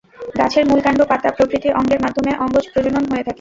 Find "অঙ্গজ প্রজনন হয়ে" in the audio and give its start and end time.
2.43-3.17